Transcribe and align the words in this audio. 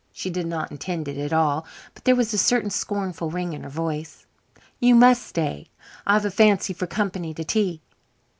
She 0.11 0.31
did 0.31 0.47
not 0.47 0.71
intend 0.71 1.07
it 1.07 1.17
at 1.19 1.31
all, 1.31 1.63
but 1.93 2.05
there 2.05 2.15
was 2.15 2.33
a 2.33 2.37
certain 2.39 2.71
scornful 2.71 3.29
ring 3.29 3.53
in 3.53 3.61
her 3.61 3.69
voice. 3.69 4.25
"You 4.79 4.95
must 4.95 5.21
stay. 5.21 5.69
I've 6.07 6.25
a 6.25 6.31
fancy 6.31 6.73
for 6.73 6.87
company 6.87 7.35
to 7.35 7.43
tea." 7.43 7.83